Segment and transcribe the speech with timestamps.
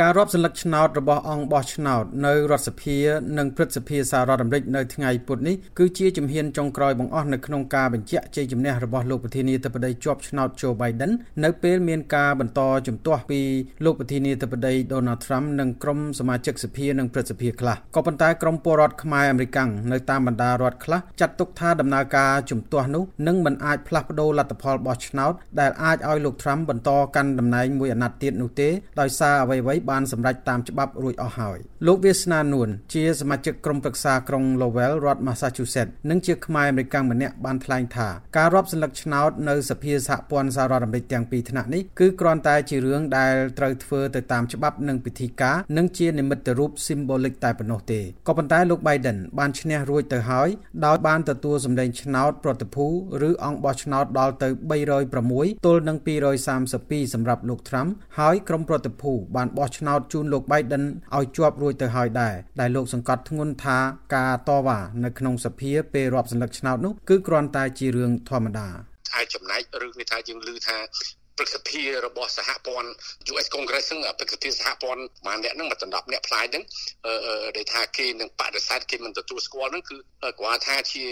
[0.00, 2.96] ការរាប់សន្លឹកឆ្នោតរបស់អង្គបោះឆ្នោតនៅរដ្ឋសភា
[3.38, 11.12] និងព្រឹទ្ធសភាសហរដ្ឋអាមេរិកនៅថ្ងៃពុធនេះគឺជាជំហានចុងក្រោយបង្អស់នៅក្នុងការបញ្ជាក់ជ័យជំនះរបស់លោកប្រធានាធិបតីជាប់ឆ្នោត Joe Biden
[11.44, 13.40] នៅពេលមានការបន្តជំទាស់ពី
[13.84, 19.58] លោកប្រធានាធិបតី Donald Trump និងក្រុមសមាជិកសភានិងព្រឹទ្ធសភាខ្លះក៏ប៉ុន្តែក្រុមពលរដ្ឋខ្មែរអាមេរិក
[19.92, 28.68] នៅតាមបណ្ដារដ្ឋខ្លះចាត់ទុកថាដំណើរការជំទាស់នោះនឹងមិនអាចផ្លាស់ប្ដូរលទ្ធផលបោះឆ្នោតដែលអាចឲ្យលោក Trump បន្តកាន់តំណែងមួយអាណត្តិទៀតនោះទេ
[29.00, 50.48] ដោយសារអ្វីៗបានសម្រេចតាមច្បាប់រួចអស់ហើយលោកវាសនានួនជាសមាជិកក្រុមប្រឹក្សាក្រុង Lowell រដ្ឋ Massachusetts និងជាខ្មែរអមេរិកម្នាក់បានថ្លែងថាការរាប់សន្លឹកឆ្នោតនៅសភាសហព័ន្ធសហរដ្ឋអាមេរិកទាំងពីរថ្នាក់នេះគឺគ្រាន់តែជារឿងដែលត្រូវធ្វើទៅតាមច្បាប់និងពិធីការនិងជានិមិត្តរូប symbolic តែប៉ុណ្ណោះទេក៏ប៉ុន្តែលោក Biden បានឈ្នះរួចទៅហើយ
[50.86, 52.86] ដោយបានទទួលសម្លេងឆ្នោតប្រតិភូ
[53.28, 54.48] ឬអង្គបោះឆ្នោតដល់ទៅ
[55.06, 55.98] 306ទល់នឹង
[56.56, 59.79] 232សម្រាប់លោក Trump ហើយក្រុមប្រតិភូបានបោះឆ្នោត
[60.12, 60.84] ជូនលោក Biden
[61.16, 63.78] ឲ្យជាប់រួចទៅហើយដែរដែលលោកសង្កត់ធ្ងន់ថា
[64.16, 68.68] ការតវ៉ានៅក្នុងសភាពេលរាប់សន្លឹកឆ្នោតនោះគឺគ្រាន់តែជារឿងធម្មតា
[69.14, 70.78] អាចចំណែកឬគេថាយើងឮថា
[71.40, 72.90] ព្រឹទ្ធសភារបស់សហព័ន្ធ
[73.32, 76.64] US Congress ហ្នឹងព្រឹទ្ធសភាសហព័ន្ធប្រហែលអ្នកហ្នឹងមកដណ្ដប់អ្នកផ្លាយហ្នឹង
[77.56, 79.96] ដែលថាគេនឹងបដិសេធគេមិនទទួលស្គាល់ហ្នឹងគឺ
[80.40, 81.04] គាត់ថាជា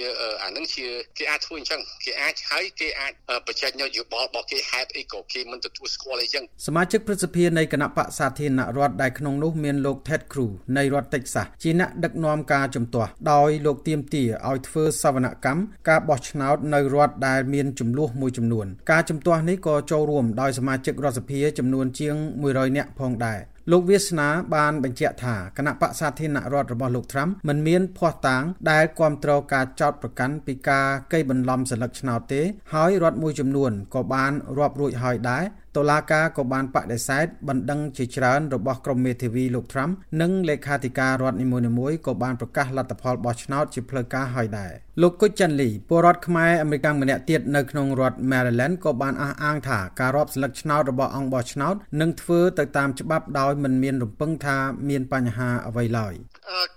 [0.43, 0.87] អាហ្នឹងជា
[1.19, 3.13] គេអាចធ្វើអញ្ចឹងគេអាចហើយគេអាច
[3.47, 22.17] បញ្ចេញយោបល់របស់គេហេតុអីក៏គេមិនទទួលស្គាល់អីចឹងសមាជិកព្រឹទ្ធសភានៃគណៈបកសាធារណរដ្ឋដែលក្នុងនោះមានលោក Ted Cruz នៃរដ្ឋ Texas ជាអ្នកដឹកនាំការជំទាស់ដោយលោកទៀមទាឲ្យធ្វើសវនកម្មការបោះឆ្នោតនៅរដ្ឋដែលមានចំនួនមួយចំនួនការជំទាស់នេះក៏ចូលរួមដោយសមាជិករដ្ឋសភាចំនួនជាង
[22.47, 23.41] 100នាក់ផងដែរ
[23.73, 32.43] លោកវាសនាបានបញ្ជាក់ថាគណៈបកសាធារណរដ្ឋរបស់លោកត្រាំមិនមានភ័ស្តុតាងដែលគ្រប់គ្រងការចោទប្រកាន់ពីការកេងបន្លំសិលឹកឆ្នោតទេ
[32.75, 35.45] ហើយរដ្ឋមួយចំនួនក៏បានរាប់រួចហើយដែរ
[35.79, 39.91] តុលាការក៏បានបដិសេធបណ្ដឹងជាច្រើនរបស់ក្រុមមេធាវីលោកត្រាំ
[40.21, 41.47] និងលេខាធិការរដ្ឋនី
[41.79, 54.57] មួយៗក៏បានប្រកាសលទ្ធផលបោះឆ្នោតជាផ្លូវការហើយដែរលោកគុជចាន់លីពលរដ្ឋខ្មែរអមេរិកម្នាក់ទៀតនៅក្នុងរដ្ឋ Maryland ក៏បានអះអាងថាការរាប់ស្លឹកឆ្នោតរបស់អង្គបោះឆ្នោតនឹងធ្វើទៅតាមច្បាប់ដោយមិនមានរំពឹងថា
[54.89, 56.15] មានបញ្ហាអ្វីឡើយ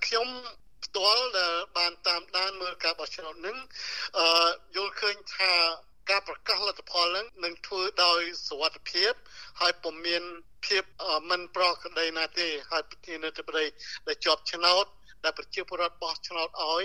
[0.06, 0.28] ខ្ញុំ
[0.86, 3.58] ផ្ទាល់ដែលបានតាមដានមើលការបោះឆ្នោតនឹង
[4.20, 4.28] អឺ
[4.76, 5.54] យល់ឃើញថា
[6.10, 9.12] ការប្រកាសលទ្ធផលហ្នឹងនឹងធ្វើដោយសុវត្ថិភាព
[9.60, 10.24] ហើយពុំមាន
[10.66, 10.84] ភាព
[11.30, 13.66] មិនប្រក្រតីណាទេហើយប្រធានាធិបតី
[14.08, 14.86] ដែលជាប់ឆ្នោត
[15.24, 16.84] ដែលប្រជាពលរដ្ឋបោះឆ្នោតឲ្យ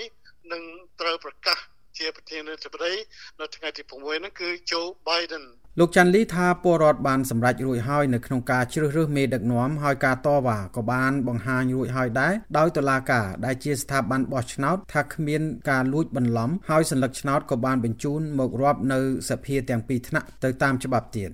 [0.52, 0.62] នឹង
[1.00, 1.58] ត្រូវប្រកាស
[1.97, 2.93] ជាប្រធានាធិបតី
[3.39, 5.45] នៅថ្ងៃទី6ហ្នឹងគឺ Joe Biden
[5.79, 21.29] លោកចាន់លីថាពលរដ្ឋបានសម្រេចរួចហើយនៅក្នុងការជ្រើសរើសមេដឹកនាំហើយការតវ៉ាក៏បានបង្ហាញរួចហើយដែរដោយតុលាការដែលជាស្ថាប័នបោះឆ្នោតថាគ្មានការលួចបន្លំហើយសัญลักษณ์ឆ្នោតក៏បានបញ្ជូនមករាប់នៅសភាទាំងពីរថ្នាក់ទៅតាមច្បាប់ទៀត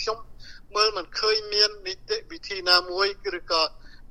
[0.00, 0.18] ខ្ញុំ
[0.76, 3.06] មើលមិនឃើញមាននីតិវិធីណាមួយ
[3.38, 3.62] ឬក៏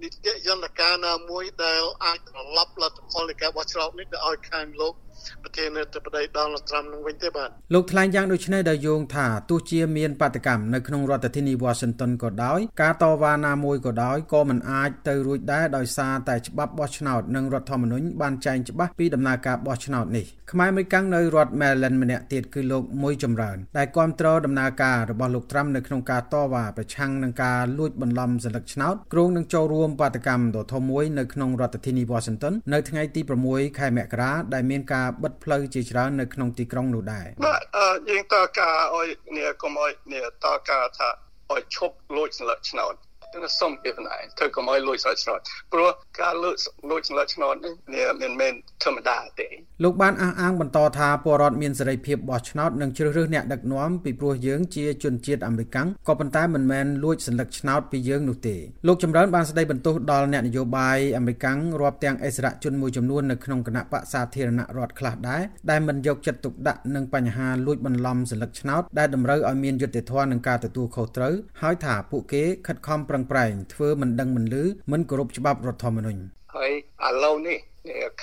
[0.04, 4.94] នីតិយន្តការណាមួយដែលអាចត្រឡប់លទ្ធផលនៃការបោះឆ្នោតនេះទៅឲ្យខាងលោក
[5.43, 37.63] ប្រធានាធិបតីដល់ត្រាំនឹងវិញទេបាទលោកថ្លែងយ៉ាងដូចនេះដោយយោងថាទោះជាមានបាតកម្មនៅក្នុងរដ្ឋធានី Washington ក៏ដោយការតវ៉ាណាមួយក៏ដោយក៏មិនអាចទៅរួចដែរដោយសារតែច្បាប់បោះឆ្នោតនិងរដ្ឋធម្មនុញ្ញបានចែងច្បាស់ពីដំណើរការបោះឆ្នោតនេះខ្មែរអមេរិកនៅរដ្ឋ Maryland ម្នាក់ទៀតគឺលោកមួយចម្រើនដែលគ្រប់គ្រងដំណើរការរបស់លោកត្រាំនៅក្នុងការតវ៉ាប្រឆាំងនឹងការលួចបន្លំសន្លឹកឆ្នោតគ្រោងនឹងចូលរួមបាតកម្មដ៏ធំមួយនៅក្នុងរដ្ឋធានី Washington នៅថ្ងៃទី6ខែមករាដែលមានការបិទផ្លូវជាច្រើននៅក្នុងទីក្រុងនោះដែរបាទ
[38.11, 41.09] យើងតើការឲ្យនេះកុំឲ្យនេះតើការថា
[41.53, 42.95] ឲ្យឈប់លួចសន្លឹកឆ្នោត
[43.35, 45.41] នឹងសុំពីបណ្ដាធ្វើកុំឲ្យលួចស្លឹកឆ្នោត
[45.73, 46.57] ព្រោះការលួច
[46.91, 48.53] លួចស្លឹកឆ្នោតនេះមិនមែន
[48.85, 49.49] ធម្មតាទេ
[49.85, 55.69] លោកបានអះអាងបន្តថាពលរដ្ឋមានសេរីភាពបោះឆ្នោតនិងជ្រើសរើសអ្នកដឹកនាំពីព្រោះយើងជាជនជាតិអាមេរិក
[56.09, 58.57] ក៏ប៉ុន្តែមិនមែនលួចសន្លឹកឆ្នោតពីយើងនោះទេ
[58.87, 61.47] លោកចម្រើនបានស្ដីបន្ទោសដល់អ្នកនយោបាយអាមេរិក
[61.83, 76.21] រាប់ទាំងអិសរាជជនមួយចំនួននៅក្នុងគណៈបកសាធារណរដ្ឋខ្លះដែរដែលមិនយកចិត្តទុកដាក់នឹងបញ្ហាលួចបន្លំសន្លឹកឆ្នោតដែលតម្រូវឲ្យមានយុត្តិធម៌និងការទទួលខុសត្រូវហើយថាពួកគេខិតខំប្រឹងន់ប្រែងធ្វើមិនដឹងមិនឮមិនគោរពច្បាប់រដ្ឋធម្មនុញ្ញ
[76.55, 76.73] ហើយ
[77.07, 77.59] ឥឡូវនេះ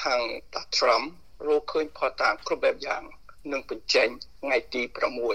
[0.04, 0.22] ខាង
[0.56, 1.01] តាត្រាំ
[1.48, 3.04] រកឃើញផតាគ្រប់បែបយ៉ាង
[3.51, 4.07] នឹងបញ្ចេញ
[4.42, 4.81] ថ្ងៃទី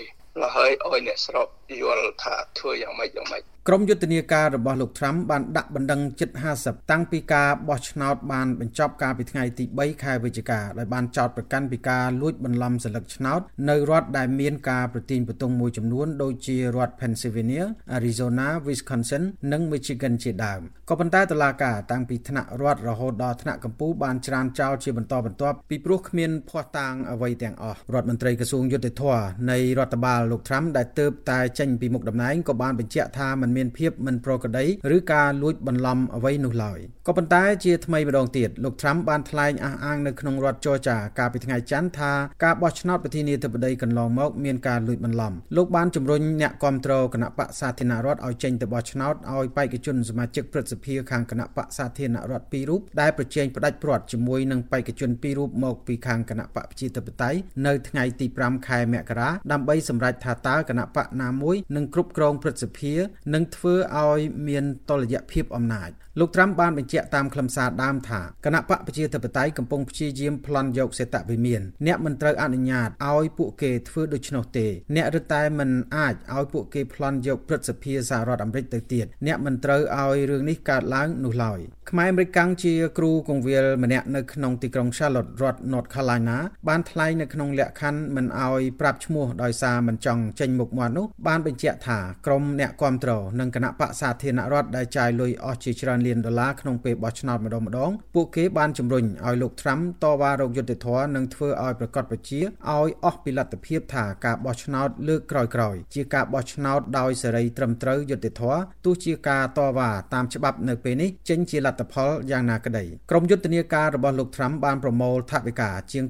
[0.00, 1.48] 6ហើយឲ្យអ្នកស្រុក
[1.80, 6.30] យល់ថាធ្វើយ៉ាងម៉េចយ៉ាងម៉េច ក្រុមយុទ្ធនាការរបស់លោក Trump បានដាក់បណ្ដឹងជិត
[6.60, 13.40] 50តាំងពីការបោះឆ្នោតបានបញ្ចប់កាលពីថ្ងៃទី3ខែវិច្ឆិកាដោយបានចោទប្រកាន់ពីការលួចបន្លំសន្លឹកឆ្នោត
[13.70, 17.64] នៅរដ្ឋដែលមានការប្រទីងបន្ទង់មួយចំនួនដូចជារដ្ឋ Pennsylvania,
[17.96, 19.22] Arizona, Wisconsin
[19.52, 29.02] និង Michigan ជាដើមក៏ប៉ុន្តែតុលាការតាំងពីថ្នាក់រដ្ឋរហូតដល់ថ្នាក់កំពូលបានច្រានចោលជាបន្តបន្ទាប់ពីព្រោះគ្មានភ័ស្តុតាងអ្វីទាំងអស់រដ្ឋមន្ត្រីក្រសួងយុតិធធ
[29.50, 34.66] នៃរដ្ឋបាលលោក Trump ដែលទើបតែចេញចេញពីមុខតំណែងក៏បានបញ្ជាក់ថាมันមានភាពមិនប្រក្រតី
[34.96, 42.12] ឬការលួចបន្លំអ្វីនោះឡើយក៏ប៉ុន្តែជាថ្មីម្ដងទៀតលោកត្រាំបានថ្លែងអះអាងនៅក្នុងរដ្ឋចរចាកាលពីថ្ងៃច័ន្ទថា
[42.44, 62.94] ការបោះឆ្នោតប្រធានាធិបតីកន្លងមកមានការលួចបន្លំលោកបានជំរុញអ្នកគ្រប់គ្រងគណៈបកសាធារណរដ្ឋឲ្យចេញទៅបោះឆ្នោតឲ្យបេក្ខជនសមាជិកព្រឹទ្ធសភាខាងគណៈបកសាធារណរដ្ឋពីររូបដែលប្រជែងផ្ដាច់ព្រាត់ជាមួយនឹងបេក្ខជនពីររូបមកពីខាងគណៈបកប្រជាធិបតេយ្យនៅថ្ងៃទី5ខែមករាដើម្បីសម្រេចថាតើគណៈបកណាមួយនឹងគ្រប់គ្រងព្រឹទ្ធសភា
[63.34, 74.66] និងធ្វើឲ្យមានតលយៈភាពអំណាច លោកត្រាំបានបញ្ជាក់តាមខ្លឹមសារដើមថាគណៈបកប្រជាធិបតេយ្យកំពុងព្យាយាមប្លន់យកសេតវិមានអ្នកមិនត្រូវអនុញ្ញាតឲ្យពួកគេធ្វើដូច្នោះទេ
[74.96, 86.38] អ្នករឹតតែមិនអាចឲ្យពួកគេប្លន់យកព្រឹទ្ធសភាសហរដ្ឋអាមេរិកទៅទៀតអ្នកមិនត្រូវឲ្យរឿងនេះកើតឡើងនោះឡើយខ្មែរអាមេរិកកាំងជាគ្រូកងវិលម្នាក់នៅក្នុងទីក្រុង Charlotte រដ្ឋ North Carolina
[86.68, 116.04] បានថ្លែងនៅក្នុងលក្ខខណ្ឌមិនឲ្យប្រាប់ឈ្មោះដោយសារមិនចង់ចេញមុខមាត់នោះបានបញ្ជាក់ថាក្រុមអ្នកគ្រប់គ្រងនិងគណៈបកសាធារណរដ្ឋដែលចាយលុយអស់ជាច្រើនលានដុល្លារក្នុងពេលបោះឆ្នោតម្ដងម្ដងពួកគេបានជំរុញឲ្យលោកត្រាំតវ៉ារោគយុត្តិធម៌និងធ្វើឲ្យប្រកាសប្រជាឲ្យអស់ពីលទ្ធភាពថាការបោះឆ្នោតលើកក្រោយៗជាការបោះឆ្នោតដោយសេរីត្រឹមត្រូវយុត្តិធម៌ទោះជាការតវ៉ាតាមច្បាប់នៅពេលនេះចេញជាលទ្ធផលយ៉ាងណាក្តីក្រុមយុទ្ធនាការរបស់លោកត្រាំបានប្រមូលថវិកាជាង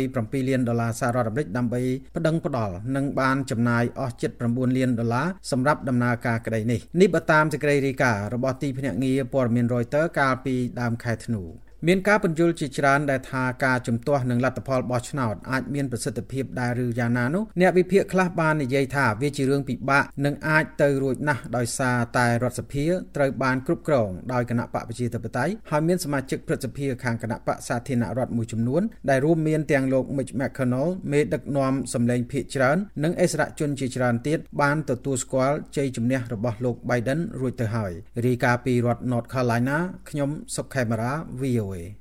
[0.00, 1.82] 207លានដុល្លារសហរដ្ឋអាមេរិកដើម្បី
[2.16, 4.14] ប្តឹងផ្តល់និងបានចំណាយអស់
[4.44, 11.42] 79លានដុល្លារសម្រាប់ដំណើរការក្តីនេះនេះបើតាមសេចក្តីរាយការណ៍របស់ទីភ្នាក់ងារព័ត៌មាន Reuters កាលពីដើមខែធ្នូ
[11.88, 22.86] មានការបញ្យល់ជាច្រើនដែលថាការជំទាស់នឹងលទ្ធផលបោះឆ្នោតអាចមានប្រសិទ្ធភាពដែរឬយ៉ាងណានោះអ្នកវិភាគខ្លះបាននិយាយថាវាជារឿងពិបាកនិងអាចទៅរួចណាស់ដោយសារតែរដ្ឋសភា
[23.16, 37.92] ត្រូវបានគ្រប់គ្រងដោយគណៈបកប្រជាធិបតេយ្យហើយមានសមាជិកព្រឹទ្ធសភាខាងគណៈបកសាធារណរដ្ឋមួយចំនួនដែលរួមមានទាំងលោក Mitch McConnell មេដឹកនាំសម្លេងភាគច្រើននិងអិសរាជជនជាច្រើនទៀតបានទទួលស្គាល់ជ័យជំនះរបស់លោក Biden រួចទៅហើយ
[38.26, 39.78] រាយការណ៍ពីរដ្ឋ North Carolina
[40.08, 41.94] ខ្ញុំសុកខេមរា VOA Way.